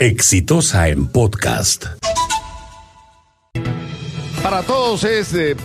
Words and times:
Exitosa 0.00 0.88
en 0.88 1.06
podcast. 1.06 1.86
Para 4.42 4.62
todos 4.64 5.04
es 5.04 5.32
de 5.32 5.56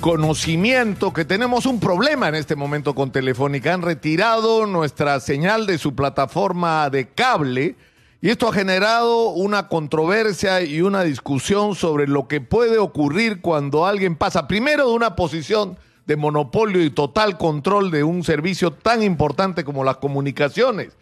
conocimiento 0.00 1.12
que 1.12 1.24
tenemos 1.24 1.66
un 1.66 1.78
problema 1.78 2.28
en 2.28 2.34
este 2.34 2.56
momento 2.56 2.96
con 2.96 3.12
Telefónica. 3.12 3.72
Han 3.72 3.82
retirado 3.82 4.66
nuestra 4.66 5.20
señal 5.20 5.66
de 5.66 5.78
su 5.78 5.94
plataforma 5.94 6.90
de 6.90 7.10
cable 7.10 7.76
y 8.20 8.30
esto 8.30 8.48
ha 8.48 8.52
generado 8.52 9.28
una 9.28 9.68
controversia 9.68 10.62
y 10.62 10.82
una 10.82 11.04
discusión 11.04 11.76
sobre 11.76 12.08
lo 12.08 12.26
que 12.26 12.40
puede 12.40 12.78
ocurrir 12.78 13.40
cuando 13.40 13.86
alguien 13.86 14.16
pasa 14.16 14.48
primero 14.48 14.88
de 14.88 14.94
una 14.94 15.14
posición 15.14 15.78
de 16.06 16.16
monopolio 16.16 16.82
y 16.82 16.90
total 16.90 17.38
control 17.38 17.92
de 17.92 18.02
un 18.02 18.24
servicio 18.24 18.72
tan 18.72 19.04
importante 19.04 19.62
como 19.62 19.84
las 19.84 19.98
comunicaciones 19.98 20.96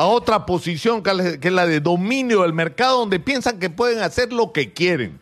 a 0.00 0.06
otra 0.06 0.46
posición 0.46 1.02
que 1.02 1.38
es 1.42 1.52
la 1.52 1.66
de 1.66 1.78
dominio 1.78 2.40
del 2.40 2.54
mercado 2.54 3.00
donde 3.00 3.20
piensan 3.20 3.58
que 3.58 3.68
pueden 3.68 3.98
hacer 3.98 4.32
lo 4.32 4.50
que 4.50 4.72
quieren. 4.72 5.20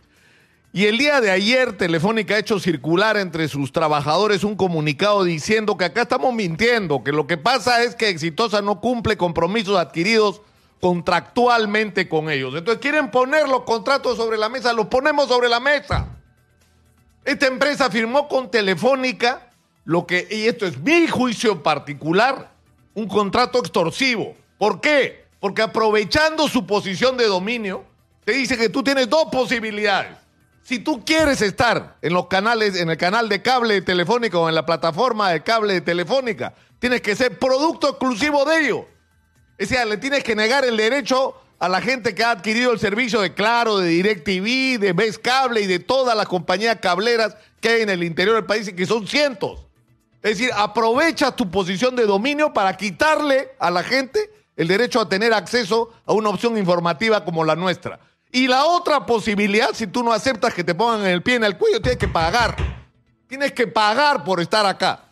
Y 0.72 0.84
el 0.84 0.98
día 0.98 1.20
de 1.20 1.32
ayer 1.32 1.76
Telefónica 1.76 2.36
ha 2.36 2.38
hecho 2.38 2.60
circular 2.60 3.16
entre 3.16 3.48
sus 3.48 3.72
trabajadores 3.72 4.44
un 4.44 4.54
comunicado 4.54 5.24
diciendo 5.24 5.76
que 5.76 5.84
acá 5.84 6.02
estamos 6.02 6.32
mintiendo, 6.32 7.02
que 7.02 7.10
lo 7.10 7.26
que 7.26 7.36
pasa 7.36 7.82
es 7.82 7.96
que 7.96 8.08
Exitosa 8.08 8.62
no 8.62 8.80
cumple 8.80 9.16
compromisos 9.16 9.76
adquiridos 9.76 10.42
contractualmente 10.80 12.08
con 12.08 12.30
ellos. 12.30 12.54
Entonces 12.54 12.80
quieren 12.80 13.10
poner 13.10 13.48
los 13.48 13.62
contratos 13.62 14.16
sobre 14.16 14.38
la 14.38 14.48
mesa, 14.48 14.72
los 14.72 14.86
ponemos 14.86 15.26
sobre 15.26 15.48
la 15.48 15.58
mesa. 15.58 16.06
Esta 17.24 17.48
empresa 17.48 17.90
firmó 17.90 18.28
con 18.28 18.48
Telefónica 18.48 19.50
lo 19.84 20.06
que, 20.06 20.28
y 20.30 20.46
esto 20.46 20.66
es 20.66 20.78
mi 20.78 21.08
juicio 21.08 21.64
particular, 21.64 22.52
un 22.94 23.08
contrato 23.08 23.58
extorsivo. 23.58 24.36
¿Por 24.58 24.80
qué? 24.80 25.24
Porque 25.40 25.62
aprovechando 25.62 26.48
su 26.48 26.66
posición 26.66 27.16
de 27.16 27.26
dominio, 27.26 27.84
te 28.24 28.32
dice 28.32 28.58
que 28.58 28.68
tú 28.68 28.82
tienes 28.82 29.08
dos 29.08 29.28
posibilidades. 29.30 30.16
Si 30.62 30.80
tú 30.80 31.02
quieres 31.04 31.40
estar 31.40 31.96
en 32.02 32.12
los 32.12 32.26
canales, 32.26 32.76
en 32.76 32.90
el 32.90 32.98
canal 32.98 33.28
de 33.28 33.40
cable 33.40 33.80
telefónico 33.80 34.42
o 34.42 34.48
en 34.48 34.54
la 34.54 34.66
plataforma 34.66 35.30
de 35.30 35.42
cable 35.42 35.80
telefónica, 35.80 36.52
tienes 36.78 37.00
que 37.00 37.16
ser 37.16 37.38
producto 37.38 37.88
exclusivo 37.88 38.44
de 38.44 38.60
ellos. 38.60 38.80
Es 39.56 39.70
decir, 39.70 39.86
le 39.86 39.96
tienes 39.96 40.22
que 40.22 40.36
negar 40.36 40.64
el 40.64 40.76
derecho 40.76 41.34
a 41.58 41.68
la 41.68 41.80
gente 41.80 42.14
que 42.14 42.22
ha 42.22 42.32
adquirido 42.32 42.72
el 42.72 42.78
servicio 42.78 43.20
de 43.20 43.32
Claro, 43.32 43.78
de 43.78 43.88
DirecTV, 43.88 44.78
de 44.78 44.92
Best 44.92 45.22
Cable 45.22 45.60
y 45.60 45.66
de 45.66 45.78
todas 45.78 46.16
las 46.16 46.26
compañías 46.26 46.78
cableras 46.80 47.36
que 47.60 47.70
hay 47.70 47.82
en 47.82 47.88
el 47.90 48.04
interior 48.04 48.36
del 48.36 48.44
país 48.44 48.68
y 48.68 48.74
que 48.74 48.86
son 48.86 49.06
cientos. 49.06 49.64
Es 50.22 50.38
decir, 50.38 50.50
aprovecha 50.54 51.34
tu 51.34 51.50
posición 51.50 51.96
de 51.96 52.04
dominio 52.04 52.52
para 52.52 52.76
quitarle 52.76 53.52
a 53.58 53.70
la 53.70 53.82
gente 53.82 54.30
el 54.58 54.66
derecho 54.66 55.00
a 55.00 55.08
tener 55.08 55.32
acceso 55.32 55.90
a 56.04 56.12
una 56.12 56.30
opción 56.30 56.58
informativa 56.58 57.24
como 57.24 57.44
la 57.44 57.54
nuestra. 57.54 58.00
Y 58.32 58.48
la 58.48 58.64
otra 58.64 59.06
posibilidad, 59.06 59.70
si 59.72 59.86
tú 59.86 60.02
no 60.02 60.12
aceptas 60.12 60.52
que 60.52 60.64
te 60.64 60.74
pongan 60.74 61.06
el 61.06 61.22
pie 61.22 61.36
en 61.36 61.44
el 61.44 61.56
cuello, 61.56 61.80
tienes 61.80 61.98
que 61.98 62.08
pagar. 62.08 62.56
Tienes 63.28 63.52
que 63.52 63.68
pagar 63.68 64.24
por 64.24 64.40
estar 64.40 64.66
acá. 64.66 65.04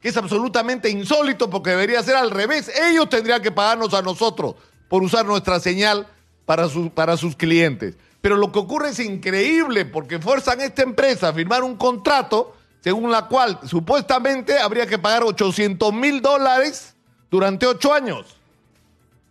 Que 0.00 0.08
es 0.08 0.16
absolutamente 0.16 0.90
insólito 0.90 1.48
porque 1.48 1.70
debería 1.70 2.02
ser 2.02 2.16
al 2.16 2.32
revés. 2.32 2.72
Ellos 2.90 3.08
tendrían 3.08 3.40
que 3.40 3.52
pagarnos 3.52 3.94
a 3.94 4.02
nosotros 4.02 4.56
por 4.88 5.00
usar 5.04 5.24
nuestra 5.24 5.60
señal 5.60 6.08
para, 6.44 6.66
para 6.92 7.16
sus 7.16 7.36
clientes. 7.36 7.96
Pero 8.20 8.36
lo 8.36 8.50
que 8.50 8.58
ocurre 8.58 8.88
es 8.88 8.98
increíble 8.98 9.84
porque 9.84 10.18
fuerzan 10.18 10.58
a 10.58 10.64
esta 10.64 10.82
empresa 10.82 11.28
a 11.28 11.32
firmar 11.32 11.62
un 11.62 11.76
contrato 11.76 12.56
según 12.80 13.12
la 13.12 13.28
cual 13.28 13.60
supuestamente 13.64 14.58
habría 14.58 14.88
que 14.88 14.98
pagar 14.98 15.22
800 15.22 15.92
mil 15.92 16.20
dólares 16.20 16.96
durante 17.30 17.64
ocho 17.64 17.92
años 17.94 18.37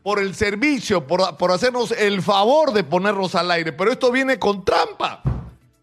por 0.08 0.20
el 0.20 0.36
servicio, 0.36 1.06
por, 1.06 1.52
hacernos 1.52 1.92
el 1.92 2.22
favor 2.22 2.72
de 2.72 2.86
ponernos 2.86 3.36
al 3.36 3.52
aire. 3.52 3.74
Pero 3.74 3.92
esto 3.92 4.10
viene 4.10 4.40
con 4.40 4.64
trampa. 4.64 5.22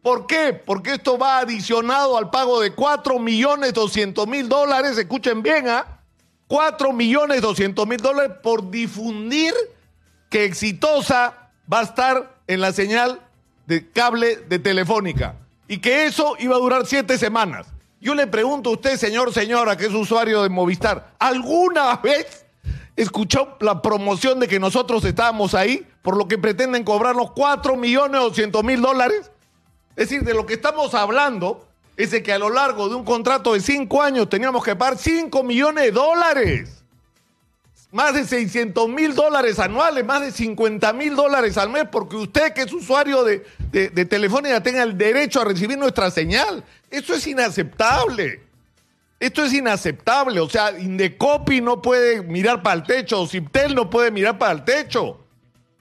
¿Por 0.00 0.26
qué? 0.26 0.54
Porque 0.54 0.94
esto 0.94 1.18
va 1.18 1.40
adicionado 1.40 2.16
al 2.16 2.30
pago 2.30 2.58
de 2.62 2.72
4 2.72 3.18
millones 3.18 3.74
200 3.74 4.26
mil 4.26 4.48
dólares. 4.48 4.96
Escuchen 4.96 5.42
bien, 5.42 5.68
¿ah? 5.68 6.00
4 6.46 6.90
200 7.38 7.86
mil 7.86 7.98
dólares 7.98 8.32
por 8.42 8.70
difundir 8.70 9.52
que 10.30 10.46
Exitosa 10.46 11.50
va 11.70 11.80
a 11.80 11.82
estar 11.82 12.38
en 12.46 12.62
la 12.62 12.72
señal 12.72 13.20
de 13.66 13.90
cable 13.90 14.36
de 14.36 14.58
Telefónica. 14.58 15.34
Y 15.68 15.80
que 15.80 16.06
eso 16.06 16.34
iba 16.38 16.56
a 16.56 16.60
durar 16.60 16.86
siete 16.86 17.18
semanas. 17.18 17.66
Yo 18.00 18.14
le 18.14 18.26
pregunto 18.26 18.70
a 18.70 18.72
usted, 18.72 18.96
señor, 18.96 19.34
señora, 19.34 19.76
que 19.76 19.84
es 19.84 19.92
usuario 19.92 20.42
de 20.42 20.48
Movistar, 20.48 21.12
¿alguna 21.18 21.94
vez 21.98 22.43
escuchó 22.96 23.56
la 23.60 23.82
promoción 23.82 24.40
de 24.40 24.48
que 24.48 24.60
nosotros 24.60 25.04
estábamos 25.04 25.54
ahí, 25.54 25.86
por 26.02 26.16
lo 26.16 26.28
que 26.28 26.38
pretenden 26.38 26.84
cobrarnos 26.84 27.32
4 27.32 27.76
millones 27.76 28.20
200 28.20 28.62
mil 28.62 28.80
dólares. 28.80 29.30
Es 29.96 30.08
decir, 30.08 30.22
de 30.22 30.34
lo 30.34 30.46
que 30.46 30.54
estamos 30.54 30.94
hablando 30.94 31.66
es 31.96 32.10
de 32.10 32.22
que 32.22 32.32
a 32.32 32.38
lo 32.38 32.50
largo 32.50 32.88
de 32.88 32.96
un 32.96 33.04
contrato 33.04 33.54
de 33.54 33.60
5 33.60 34.02
años 34.02 34.28
teníamos 34.28 34.64
que 34.64 34.74
pagar 34.74 34.98
5 34.98 35.42
millones 35.42 35.84
de 35.84 35.90
dólares. 35.92 36.70
Más 37.92 38.12
de 38.12 38.24
600 38.24 38.88
mil 38.88 39.14
dólares 39.14 39.60
anuales, 39.60 40.04
más 40.04 40.20
de 40.20 40.32
50 40.32 40.92
mil 40.94 41.14
dólares 41.14 41.56
al 41.56 41.70
mes, 41.70 41.84
porque 41.90 42.16
usted 42.16 42.52
que 42.52 42.62
es 42.62 42.72
usuario 42.72 43.22
de, 43.22 43.46
de, 43.70 43.88
de 43.88 44.04
Telefónica 44.04 44.60
tenga 44.60 44.82
el 44.82 44.98
derecho 44.98 45.40
a 45.40 45.44
recibir 45.44 45.78
nuestra 45.78 46.10
señal. 46.10 46.64
Eso 46.90 47.14
es 47.14 47.24
inaceptable. 47.24 48.43
Esto 49.20 49.44
es 49.44 49.52
inaceptable. 49.52 50.40
O 50.40 50.48
sea, 50.48 50.78
Indecopi 50.78 51.60
no 51.60 51.80
puede 51.80 52.22
mirar 52.22 52.62
para 52.62 52.76
el 52.76 52.82
techo, 52.82 53.26
Ciptel 53.26 53.74
no 53.74 53.88
puede 53.88 54.10
mirar 54.10 54.38
para 54.38 54.52
el 54.52 54.64
techo. 54.64 55.20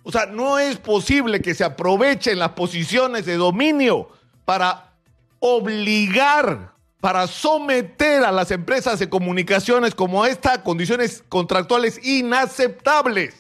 O 0.04 0.12
sea, 0.12 0.26
no 0.26 0.60
es 0.60 0.78
posible 0.78 1.42
que 1.42 1.56
se 1.56 1.64
aprovechen 1.64 2.38
las 2.40 2.50
posiciones 2.50 3.26
de 3.26 3.38
dominio 3.38 4.10
para 4.46 4.92
obligar, 5.40 6.74
para 7.00 7.28
someter 7.28 8.24
a 8.24 8.32
las 8.32 8.52
empresas 8.52 9.00
de 9.00 9.10
comunicaciones 9.10 9.96
como 9.96 10.26
esta 10.26 10.54
a 10.54 10.64
condiciones 10.64 11.24
contractuales 11.30 12.00
inaceptables. 12.06 13.36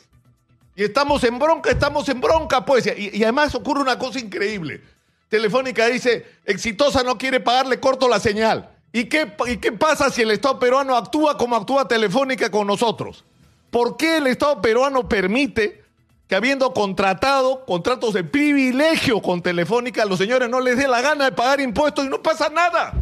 Y 0.75 0.83
estamos 0.83 1.23
en 1.23 1.37
bronca, 1.37 1.69
estamos 1.69 2.07
en 2.09 2.19
bronca, 2.19 2.65
pues. 2.65 2.87
Y, 2.87 3.17
y, 3.17 3.23
además 3.23 3.53
ocurre 3.53 3.81
una 3.81 3.99
cosa 3.99 4.19
increíble. 4.19 4.81
Telefónica 5.29 5.87
dice, 5.87 6.25
exitosa 6.45 7.03
no 7.03 7.17
quiere 7.17 7.39
pagarle 7.39 7.79
corto 7.79 8.07
la 8.07 8.19
señal. 8.19 8.72
¿Y 8.95 9.05
qué, 9.05 9.33
qué 9.59 9.71
pasa 9.71 10.11
si 10.11 10.21
el 10.21 10.29
Estado 10.29 10.59
peruano 10.59 10.95
actúa 10.95 11.35
como 11.35 11.55
actúa 11.55 11.87
Telefónica 11.87 12.51
con 12.51 12.67
nosotros? 12.67 13.25
¿Por 13.71 13.97
qué 13.97 14.17
el 14.17 14.27
Estado 14.27 14.61
peruano 14.61 15.09
permite 15.09 15.83
que 16.27 16.35
habiendo 16.35 16.71
contratado 16.75 17.65
contratos 17.65 18.13
de 18.13 18.23
privilegio 18.23 19.19
con 19.19 19.41
Telefónica, 19.41 20.05
los 20.05 20.19
señores 20.19 20.47
no 20.47 20.61
les 20.61 20.77
dé 20.77 20.87
la 20.87 21.01
gana 21.01 21.25
de 21.25 21.31
pagar 21.31 21.59
impuestos 21.59 22.05
y 22.05 22.09
no 22.09 22.21
pasa 22.21 22.49
nada? 22.49 22.93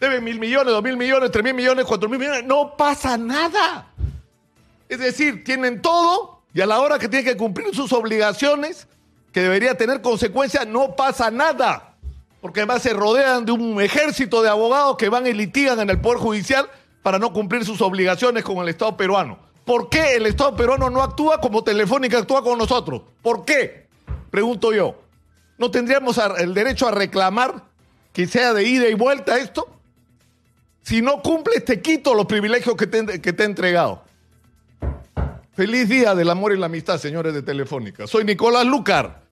Deben 0.00 0.24
mil 0.24 0.40
millones, 0.40 0.72
dos 0.72 0.82
mil 0.82 0.96
millones, 0.96 1.30
tres 1.30 1.44
mil 1.44 1.54
millones, 1.54 1.84
cuatro 1.84 2.08
mil 2.08 2.18
millones, 2.18 2.44
no 2.44 2.76
pasa 2.76 3.16
nada. 3.16 3.86
Es 4.88 4.98
decir, 4.98 5.44
tienen 5.44 5.80
todo 5.80 6.42
y 6.52 6.60
a 6.60 6.66
la 6.66 6.80
hora 6.80 6.98
que 6.98 7.08
tienen 7.08 7.32
que 7.32 7.36
cumplir 7.36 7.72
sus 7.76 7.92
obligaciones, 7.92 8.88
que 9.30 9.40
debería 9.40 9.76
tener 9.76 10.02
consecuencias, 10.02 10.66
no 10.66 10.96
pasa 10.96 11.30
nada 11.30 11.95
porque 12.46 12.60
además 12.60 12.80
se 12.80 12.92
rodean 12.92 13.44
de 13.44 13.50
un 13.50 13.82
ejército 13.82 14.40
de 14.40 14.48
abogados 14.48 14.96
que 14.96 15.08
van 15.08 15.26
y 15.26 15.32
litigan 15.32 15.80
en 15.80 15.90
el 15.90 16.00
Poder 16.00 16.20
Judicial 16.20 16.70
para 17.02 17.18
no 17.18 17.32
cumplir 17.32 17.64
sus 17.64 17.80
obligaciones 17.80 18.44
con 18.44 18.58
el 18.58 18.68
Estado 18.68 18.96
peruano. 18.96 19.36
¿Por 19.64 19.88
qué 19.88 20.14
el 20.14 20.26
Estado 20.26 20.54
peruano 20.54 20.88
no 20.88 21.02
actúa 21.02 21.40
como 21.40 21.64
Telefónica 21.64 22.18
actúa 22.18 22.44
con 22.44 22.56
nosotros? 22.56 23.02
¿Por 23.20 23.44
qué? 23.44 23.88
Pregunto 24.30 24.72
yo. 24.72 24.94
¿No 25.58 25.72
tendríamos 25.72 26.20
el 26.38 26.54
derecho 26.54 26.86
a 26.86 26.92
reclamar 26.92 27.64
que 28.12 28.28
sea 28.28 28.52
de 28.52 28.62
ida 28.62 28.88
y 28.88 28.94
vuelta 28.94 29.38
esto? 29.38 29.68
Si 30.82 31.02
no 31.02 31.22
cumples, 31.22 31.64
te 31.64 31.82
quito 31.82 32.14
los 32.14 32.26
privilegios 32.26 32.76
que 32.76 32.86
te, 32.86 32.98
he 32.98 33.44
entregado. 33.44 34.04
Feliz 35.52 35.88
día 35.88 36.14
del 36.14 36.30
amor 36.30 36.52
y 36.52 36.58
la 36.58 36.66
amistad, 36.66 36.98
señores 36.98 37.34
de 37.34 37.42
Telefónica. 37.42 38.06
Soy 38.06 38.22
Nicolás 38.22 38.64
Lucar 38.66 39.24